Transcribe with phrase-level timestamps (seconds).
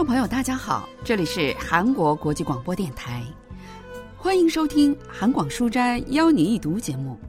[0.00, 3.22] 众朋友，大家好，这里是韩国国际广播电台，
[4.16, 7.20] 欢迎收听韩广书斋邀你一读节目。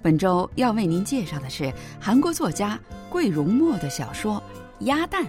[0.00, 1.70] 本周要为您介绍的是
[2.00, 4.42] 韩国作家桂荣墨的小说
[4.86, 5.22] 《鸭蛋》。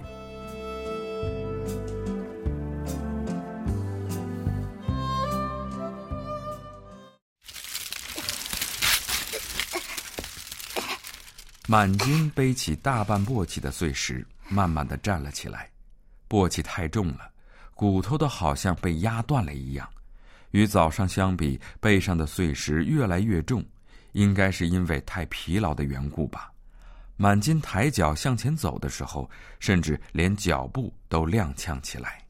[11.68, 15.70] 满金背起大半簸箕的碎石，慢慢的站了起来。
[16.30, 17.32] 簸箕太重了，
[17.74, 19.90] 骨头都好像被压断了一样。
[20.52, 23.66] 与早上相比，背上的碎石越来越重，
[24.14, 26.52] 应该是因为太疲劳的缘故吧。
[27.18, 29.30] 满金抬脚向前走的时候，
[29.60, 32.24] 甚至连脚步都踉跄起来。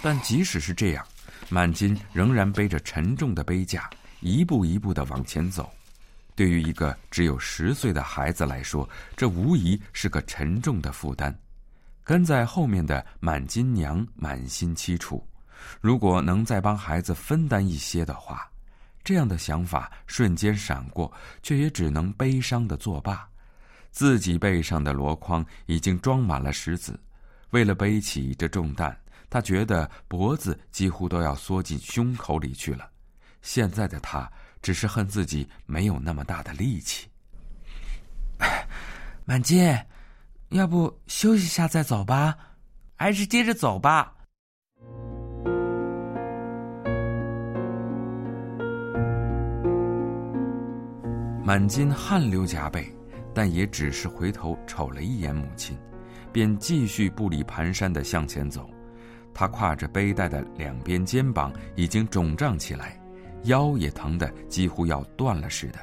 [0.00, 1.06] 但即使是这样，
[1.48, 5.70] 满金仍然背着沉重的背架，一步一步的往前走。
[6.38, 11.36] 对于一个只有十岁的孩子来说，这无疑是个沉重的负担。
[12.04, 15.26] 跟在后面的满金娘满心凄楚，
[15.80, 18.48] 如果能再帮孩子分担一些的话，
[19.02, 23.28] 这样的想法瞬间闪过，却也只能悲伤的作罢。
[23.90, 26.96] 自己背上的箩筐已经装满了石子，
[27.50, 28.96] 为了背起这重担，
[29.28, 32.88] 他觉得脖子几乎都要缩进胸口里去了。
[33.42, 34.30] 现在的他。
[34.62, 37.08] 只是恨自己没有那么大的力气。
[39.24, 39.76] 满金，
[40.50, 42.36] 要不休息下再走吧？
[42.96, 44.14] 还是接着走吧？
[51.44, 52.94] 满金汗流浃背，
[53.34, 55.78] 但也只是回头瞅了一眼母亲，
[56.30, 58.68] 便继续步履蹒跚的向前走。
[59.32, 63.00] 他挎着背带的两边肩膀已经肿胀起来。
[63.44, 65.78] 腰也疼得几乎要断了似的，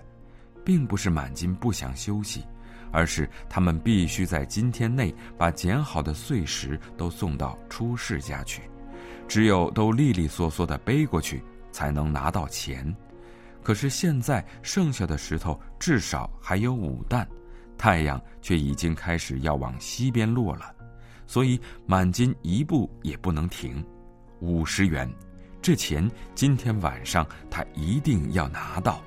[0.63, 2.43] 并不是满金不想休息，
[2.91, 8.61] 而是他们必须在今天内把捡好的碎石都送到出世家去，
[9.27, 12.95] 只有都利利索索的背过去，才能拿到钱。
[13.63, 17.27] 可是现在剩下的石头至少还有五担，
[17.77, 20.71] 太阳却已经开始要往西边落了，
[21.25, 23.83] 所以满金一步也不能停。
[24.39, 25.11] 五十元。
[25.65, 29.03] 这钱今天晚上他一定要拿到。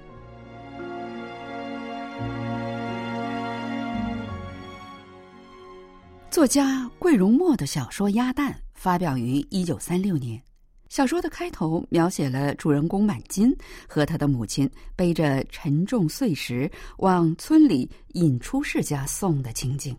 [6.29, 10.43] 作家桂荣墨的小说《鸭蛋》发表于一九三六年。
[10.89, 13.57] 小说的开头描写了主人公满金
[13.89, 19.97] 和他的母亲背着沉重碎石往村里尹出世家送的情景。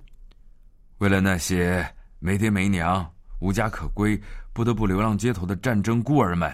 [0.97, 3.09] 为了那些没爹没娘。
[3.39, 4.19] 无家可归、
[4.59, 6.53] 不得不流浪街头的战争孤儿们，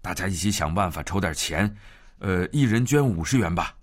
[0.00, 1.76] 大家一起想办法筹点钱，
[2.20, 3.74] 呃，一人捐五十元吧。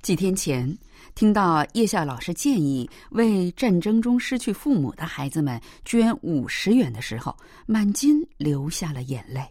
[0.00, 0.74] 几天前，
[1.14, 9.46] 听到叶校老师建议为战争中失去父母的孩子们捐五十元的时候，满金流下了眼泪。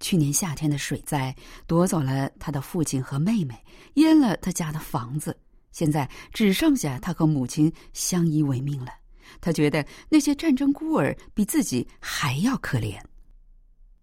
[0.00, 1.32] 去年夏天的水灾
[1.68, 3.56] 夺走了他的父亲和妹妹，
[3.94, 5.38] 淹了他家的房子，
[5.70, 8.88] 现在只剩下他和母亲相依为命了。
[9.40, 12.98] 他觉得那些战争孤儿比自己还要可怜。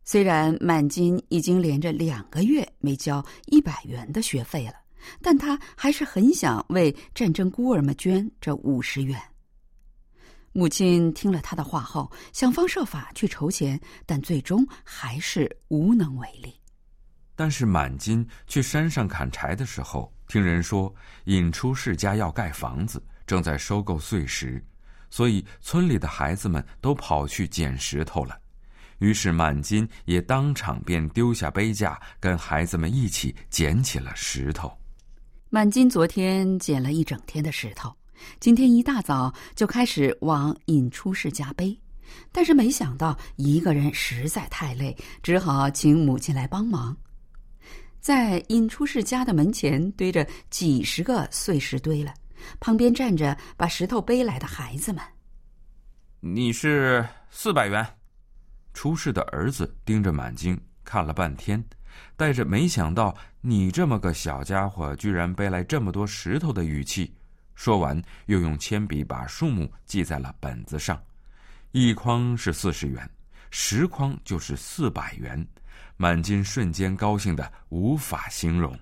[0.03, 4.73] 虽然满金已经连着两个月没交一百元的学费了，
[5.21, 9.19] 但他还是很想为战争孤儿们捐这五十元。
[10.53, 16.53] 母亲听了他的话后，想方设法去筹钱，但最终还是无能为力。
[17.35, 20.93] 但是满金去山上砍柴的时候，听人说
[21.23, 24.61] 引出世家要盖房子，正在收购碎石。
[25.11, 28.39] 所以，村里的孩子们都跑去捡石头了。
[28.99, 34.71] 于是，满金也当场便丢下杯架，跟孩子们一起捡起了石头。
[35.49, 37.93] 满金昨天捡了一整天的石头，
[38.39, 41.77] 今天一大早就开始往尹出世家背。
[42.31, 46.95] 但是，没想到一个人实在太累，只好请母亲来帮忙。
[47.99, 52.13] 在尹出世家的门前堆着几十个碎石堆了。
[52.59, 55.03] 旁边站着把石头背来的孩子们。
[56.19, 57.85] 你是四百元。
[58.73, 61.63] 出事的儿子盯着满金看了半天，
[62.15, 67.13] 带着没想到你这么个小家伙居然背来这么多石头的语气，
[67.53, 71.01] 说完又用铅笔把数目记在了本子上。
[71.71, 73.09] 一筐是四十元，
[73.49, 75.45] 十筐就是四百元。
[75.97, 78.77] 满金瞬间高兴的无法形容。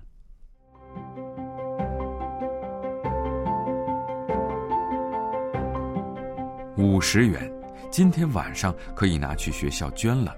[6.80, 7.52] 五十元，
[7.90, 10.34] 今天晚上可以拿去学校捐了。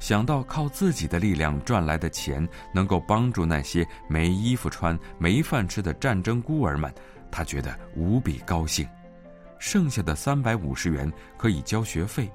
[0.00, 6.90] 想到靠自己的力量赚来的钱能够帮助那些没衣服穿、没饭吃的战争孤儿们，
[7.30, 8.88] 他觉得无比高兴。
[9.58, 12.32] 剩下的三百五十元可以交学费，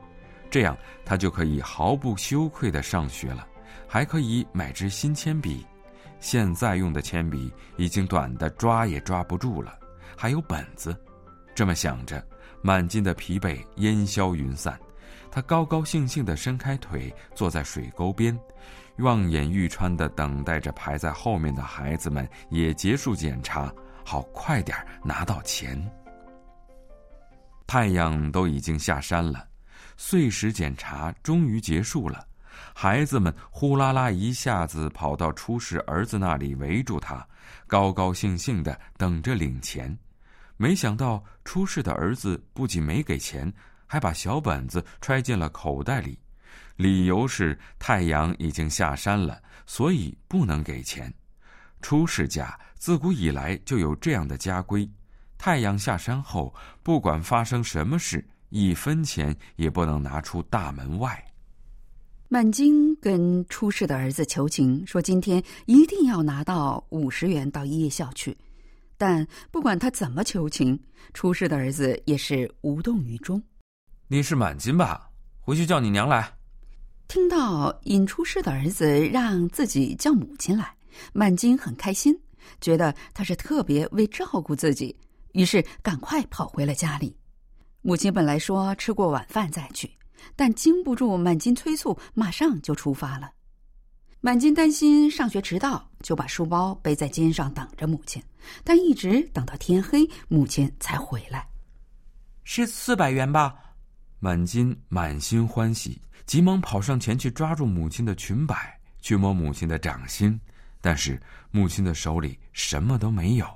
[0.51, 3.48] 这样他就可以毫不羞愧地上学了，
[3.88, 5.65] 还可以买支新铅笔。
[6.19, 9.80] 现在用的铅笔已经短的抓也抓不住了，
[10.15, 10.95] 还有本子。
[11.56, 12.24] 这么想着，
[12.62, 14.77] 满襟的疲惫烟消云散，
[15.31, 18.38] 他高高兴兴地伸开腿，坐在水沟边，
[18.98, 23.71] 望眼欲穿地等待着排在后面的孩子们也结束检查，
[24.04, 25.80] 好快点拿到钱。
[27.65, 29.45] 太阳都已经下山了，
[29.98, 32.25] 碎石检查终于结束了，
[32.74, 37.27] 孩子们呼啦啦一下子跑到出事儿子那里围住他，
[37.68, 39.95] 高高兴兴地等着领钱。
[40.57, 43.51] 没想到出事的儿子不仅没给钱，
[43.86, 46.19] 还把小本子揣进了口袋里，
[46.75, 51.13] 理由是太阳已经下山了，所以不能给钱。
[51.80, 54.89] 出事家自古以来就有这样的家规：
[55.38, 61.24] 太阳下山后，不管发生什么事，一分钱也不能拿出大门外。
[62.30, 68.36] 满金跟出事的儿子求情，说今天一定要拿到五十元到夜校去。
[68.98, 70.80] 但不管他怎么求情，
[71.14, 73.42] 出事的儿子也是无动于衷。
[74.08, 75.10] 你是满金吧？
[75.40, 76.34] 回去叫你娘来。
[77.08, 80.76] 听到尹出事的儿子让自己叫母亲来，
[81.14, 82.14] 满金很开心，
[82.60, 84.94] 觉得他是特别为照顾自己，
[85.34, 87.16] 于是赶快跑回了家里。
[87.82, 89.90] 母亲本来说吃过晚饭再去，
[90.36, 93.32] 但经不住满金催促，马上就出发了。
[94.19, 98.22] 满金担心上学迟到，就把书包背在肩上等着母亲，
[98.64, 101.48] 但一直等到天黑，母亲才回来。
[102.44, 103.54] 是四百元吧？
[104.19, 110.40] 满金满心欢喜，急忙跑上前去抓住母亲的裙摆，去摸母亲的掌心，
[110.81, 111.22] 但是
[111.52, 113.48] 母亲的手里什么都没有。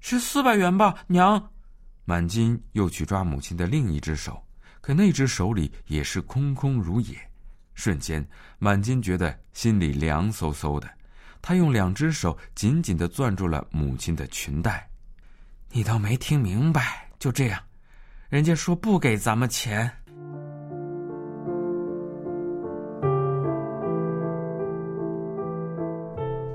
[0.00, 1.50] 是四百元吧，娘？
[2.06, 4.42] 满金又去抓母亲的另一只手，
[4.80, 7.29] 可那只手里也是空空如也。
[7.80, 8.22] 瞬间，
[8.58, 10.86] 满金觉得心里凉飕飕的，
[11.40, 14.86] 他用两只手紧紧的攥住了母亲的裙带。
[15.72, 17.58] 你都没听明白，就这样，
[18.28, 19.90] 人家说不给咱们钱。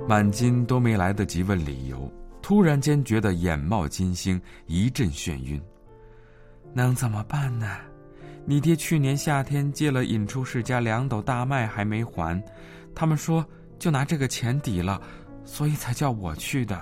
[0.07, 5.59] 满金都没来得及问理由，突然间觉得眼冒金星，一阵眩晕。
[6.73, 7.79] 能怎么办呢？
[8.47, 12.41] 你爹去年夏天借了尹初世家两斗大麦还没还，
[12.93, 13.43] 他们说
[13.79, 15.01] 就拿这个钱抵了，
[15.43, 16.79] 所以才叫我去的。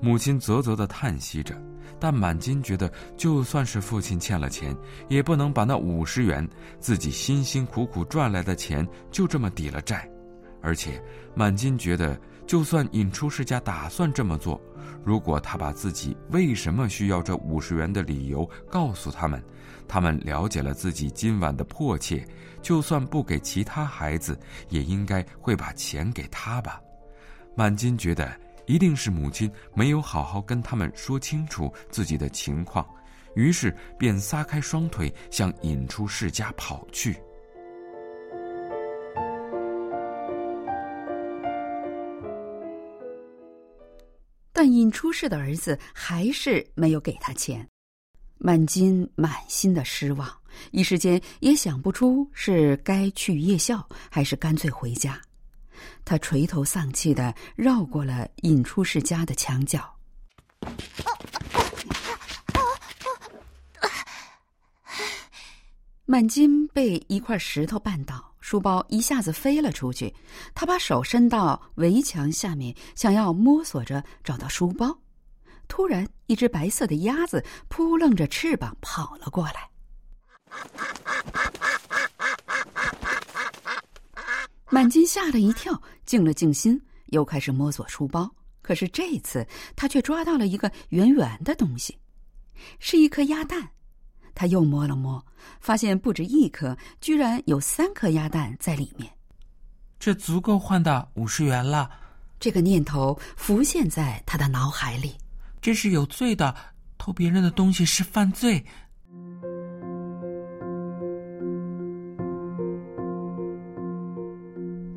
[0.00, 1.54] 母亲啧啧的叹息着，
[1.98, 4.76] 但满金觉得，就算是父亲欠了钱，
[5.08, 6.46] 也不能把那五十元
[6.78, 10.06] 自己辛辛苦苦赚来的钱就这么抵了债。
[10.62, 11.02] 而且，
[11.34, 14.60] 满金觉得，就算尹出世家打算这么做，
[15.04, 19.42] 如果他把自己为什么需要这五十元的理由告诉他们。
[19.88, 22.24] 他们了解了自己今晚的迫切，
[22.62, 26.80] 就算不给其他孩子，也应该会把钱给他吧。
[27.56, 28.32] 满金觉得
[28.66, 32.86] 一定是母亲没有好好跟他们说清楚自己的情况，
[33.34, 37.20] 于是便撒开双腿向引出世家跑去。
[44.62, 47.66] 但尹出世的儿子还是没有给他钱。
[48.36, 50.30] 满金满心的失望，
[50.70, 55.18] 一时间也想不出是该去夜校还是干脆回家。
[56.04, 59.82] 他垂头丧气的绕过了尹出世家的墙角。
[66.10, 70.12] 满金被一块石头绊倒，书包一下子飞了出去。
[70.56, 74.92] 他把手伸到围墙下面，想要摸索着找到书包。
[75.68, 79.70] 突然，一只白色的鸭子扑棱着翅膀跑了过来。
[84.68, 88.28] 满金吓了一跳，静了静心，又开始摸索书包。
[88.62, 91.96] 可是这次，他却抓到了一个圆圆的东西，
[92.80, 93.70] 是一颗鸭蛋。
[94.40, 95.22] 他又摸了摸，
[95.60, 99.12] 发现不止一颗，居然有三颗鸭蛋在里面。
[99.98, 101.90] 这足够换到五十元了。
[102.38, 105.14] 这个念头浮现在他的脑海里。
[105.60, 106.56] 这是有罪的，
[106.96, 108.64] 偷别人的东西是犯罪。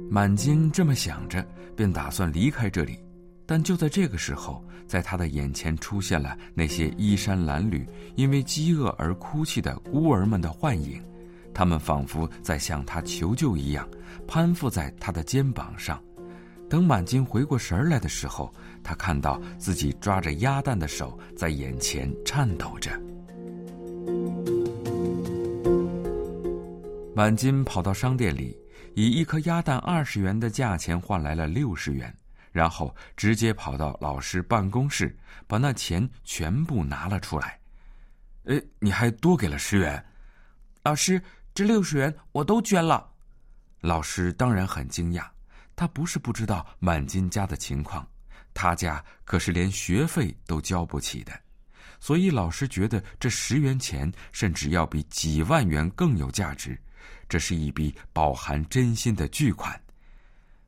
[0.09, 1.45] 满金这么想着，
[1.75, 2.97] 便打算离开这里。
[3.45, 7.85] 但就在这个时候，在他的眼前出现了那些衣衫褴褛、
[8.15, 11.03] 因为饥饿而哭泣的孤儿们的幻影。
[11.53, 13.87] 他们仿佛在向他求救一样，
[14.27, 16.01] 攀附在他的肩膀上。
[16.69, 22.91] 等满金回过神来的时候，他看到自己抓着鸭蛋的手在眼前颤抖着。
[27.15, 28.57] 满金跑到商店里，
[28.95, 32.11] 以一颗鸭蛋二十元的价钱换来了六十元，
[32.53, 35.13] 然后直接跑到老师办公室，
[35.47, 37.59] 把那钱全部拿了出来。
[38.45, 40.05] 哎，你还多给了十元，
[40.83, 41.21] 老师，
[41.53, 43.09] 这六十元我都捐了。
[43.81, 45.27] 老师当然很惊讶，
[45.75, 48.07] 他不是不知道满金家的情况，
[48.53, 51.37] 他家可是连学费都交不起的，
[51.99, 56.79] 所以老师觉得这十元钱甚至要比几万元更有价值。
[57.27, 59.81] 这是一笔饱含真心的巨款，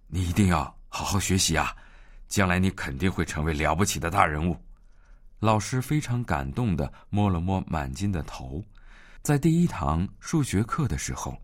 [0.07, 1.75] 你一定要好好学习啊！
[2.29, 4.55] 将来你肯定会成为了不起的大人物。
[5.39, 8.63] 老师非常感动的摸了摸满金的头。
[9.21, 11.37] 在第一堂数学课的时候，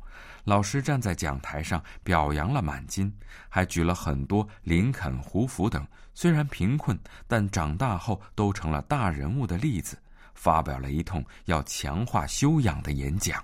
[0.45, 3.13] 老师站在讲台上表扬了满金，
[3.49, 9.97] 还举了很多林肯、胡佛等虽然贫困但长大后都成了大人物的例子，
[10.33, 13.43] 发表了一通要强化修养的演讲。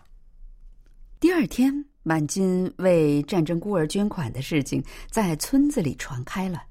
[1.19, 6.63] 第二天，满金为战争孤儿捐款的事情在村子里传开了。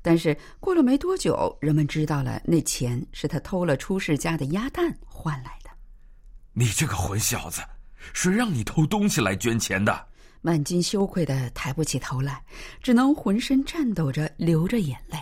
[0.00, 5.68] 但是过了没多久，人们知道了那钱是他偷了出世家的鸭蛋换来的。
[6.54, 7.60] 你这个混小子，
[8.14, 10.06] 谁让你偷东西来捐钱的？
[10.40, 12.42] 满金羞愧的抬不起头来，
[12.82, 15.18] 只能浑身颤抖着流着眼泪。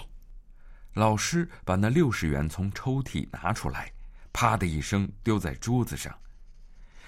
[0.94, 3.90] 老师把那六十元从抽屉拿出来，
[4.32, 6.16] 啪的一声丢在桌子上。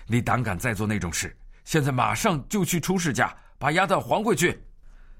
[0.08, 1.36] 你胆敢再做那种事？
[1.68, 4.58] 现在马上就去出事家把鸭蛋还回去。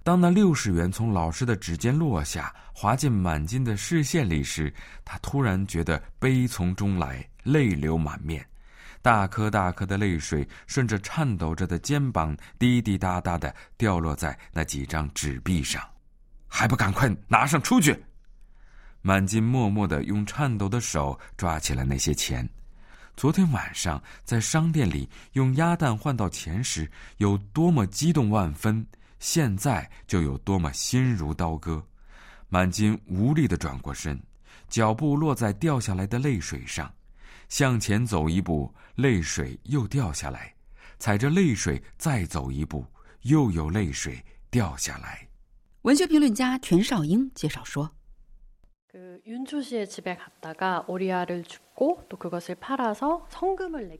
[0.02, 4.72] 当那六十元从老师的指尖落下，滑进满金的视线里时，
[5.04, 8.42] 他突然觉得悲从中来，泪流满面，
[9.02, 15.86] 大颗大颗的泪水顺着颤抖着的肩膀滴滴答答的掉落在那几张纸币上。
[16.46, 17.94] 还不赶快拿上出去！
[19.02, 22.48] 满金默默的用颤抖的手抓起了那些钱。
[23.18, 28.86] 昨天晚上在商店里用鸭蛋换到钱时，有多么激动万分，
[29.18, 31.84] 现在就有多么心如刀割。
[32.48, 34.22] 满金无力的转过身，
[34.68, 36.94] 脚步落在掉下来的泪水上，
[37.48, 40.54] 向前走一步，泪水又掉下来；
[41.00, 42.86] 踩着泪水再走一步，
[43.22, 45.26] 又有泪水掉下来。
[45.82, 47.92] 文学评论家全少英介绍说。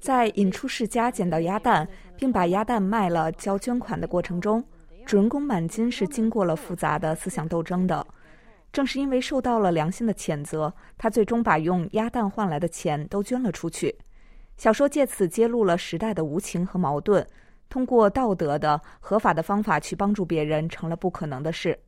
[0.00, 4.64] 在尹出世家捡到鸭蛋，并把鸭蛋卖了交捐款的过程中，
[5.04, 8.06] 主人公满金是经过了复杂的思想斗争的。
[8.72, 13.96] 正是因为受到了良心的谴责，他最终把用鸭蛋换来的钱都捐了出去。
[14.56, 17.26] 小说借此揭露了时代的无情和矛盾，
[17.68, 21.78] 通过道德的合法的方法去帮助别人，成了不可能的事。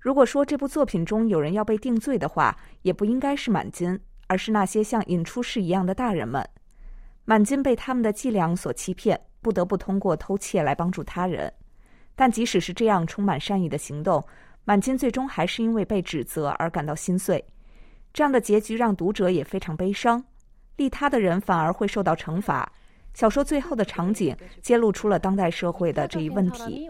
[0.00, 6.42] 如果说这部作品中有人要被定罪的话，也不应该是满金，而是那些像尹出世一样的大人们。
[7.26, 11.52] 满金被他们的伎俩所欺骗，不得不通过偷窃来帮助他人。
[12.16, 14.24] 但即使是这样充满善意的行动，
[14.64, 17.44] 满金最终还是因为被指责而感到心碎。
[18.12, 20.24] 这样的结局让读者也非常悲伤，
[20.76, 22.72] 利他的人反而会受到惩罚。
[23.12, 26.88] 小说最后的场景揭露出了当代社会的这一问题。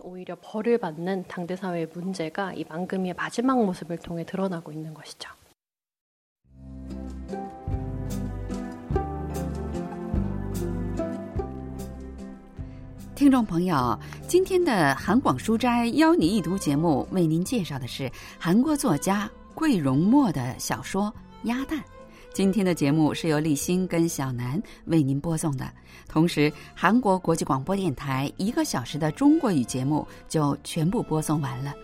[13.15, 21.13] 听众朋友，今天的韩广书斋邀你一读节目，为您介绍的是韩国作家桂荣墨的小说
[21.49, 21.79] 《鸭蛋》。
[22.33, 25.69] 今天的节目是由立新跟小南为您播送的，
[26.09, 31.75] 同时韩国国际广播电台一个小时的中国语节目就全部播送完了，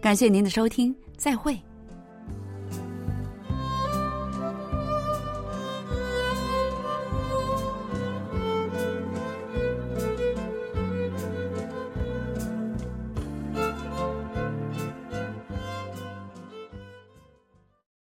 [0.00, 1.60] 感谢您的收听，再会。